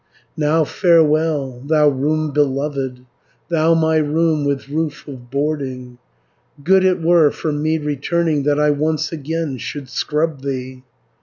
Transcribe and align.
"Now 0.35 0.63
farewell, 0.63 1.61
thou 1.63 1.87
room 1.89 2.31
beloved, 2.31 3.05
Thou 3.49 3.75
my 3.75 3.97
room, 3.97 4.45
with 4.45 4.67
roof 4.67 5.07
of 5.07 5.29
boarding; 5.29 5.99
Good 6.63 6.83
it 6.83 6.99
were 7.03 7.29
for 7.29 7.51
me 7.51 7.77
returning, 7.77 8.41
That 8.41 8.59
I 8.59 8.71
once 8.71 9.11
again 9.11 9.59
should 9.59 9.89
scrub 9.89 10.41
thee. 10.41 10.81